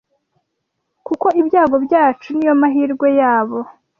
kuko 1.05 1.27
ibyago 1.41 1.75
byacu 1.85 2.27
niyo 2.33 2.53
mahirwe 2.61 3.07
yabo.” 3.19 3.59